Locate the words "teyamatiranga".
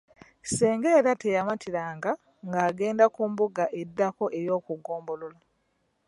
1.21-2.11